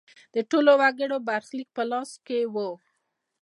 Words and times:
د 0.33 0.35
ټولو 0.49 0.71
وګړو 0.81 1.17
برخلیک 1.29 1.69
په 1.77 1.83
لاس 1.91 2.11
کې 2.25 2.39
و. 2.53 2.55